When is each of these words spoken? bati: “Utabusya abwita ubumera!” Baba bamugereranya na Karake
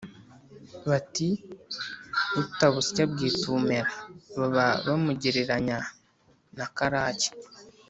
bati: 0.89 1.27
“Utabusya 2.41 3.01
abwita 3.05 3.41
ubumera!” 3.47 3.91
Baba 4.39 4.67
bamugereranya 4.87 5.77
na 6.57 6.65
Karake 6.77 7.29